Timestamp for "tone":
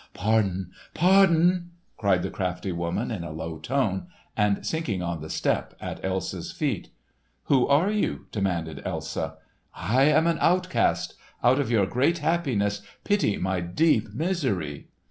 3.59-4.07